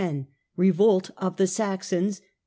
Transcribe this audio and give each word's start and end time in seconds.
vREVOLT 0.57 1.11
OF 1.17 1.35
THE 1.37 1.45
SAXONS. 1.45 2.21